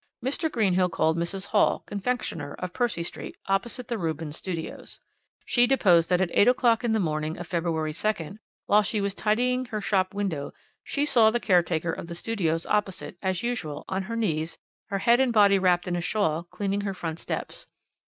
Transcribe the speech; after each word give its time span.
Mr. 0.25 0.51
Greenhill 0.51 0.89
called 0.89 1.15
Mrs. 1.15 1.45
Hall, 1.49 1.83
confectioner, 1.85 2.55
of 2.55 2.73
Percy 2.73 3.03
Street, 3.03 3.35
opposite 3.45 3.87
the 3.87 3.99
Rubens 3.99 4.35
Studios. 4.35 4.99
She 5.45 5.67
deposed 5.67 6.09
that 6.09 6.19
at 6.21 6.31
8 6.33 6.47
o'clock 6.47 6.83
in 6.83 6.93
the 6.93 6.99
morning 6.99 7.37
of 7.37 7.45
February 7.45 7.91
2nd, 7.93 8.39
while 8.65 8.81
she 8.81 8.99
was 8.99 9.13
tidying 9.13 9.65
her 9.65 9.79
shop 9.79 10.15
window, 10.15 10.53
she 10.83 11.05
saw 11.05 11.29
the 11.29 11.39
caretaker 11.39 11.91
of 11.91 12.07
the 12.07 12.15
Studios 12.15 12.65
opposite, 12.65 13.15
as 13.21 13.43
usual, 13.43 13.85
on 13.87 14.01
her 14.01 14.15
knees, 14.15 14.57
her 14.87 14.97
head 14.97 15.19
and 15.19 15.31
body 15.31 15.59
wrapped 15.59 15.87
in 15.87 15.95
a 15.95 16.01
shawl, 16.01 16.45
cleaning 16.45 16.81
her 16.81 16.95
front 16.95 17.19
steps. 17.19 17.67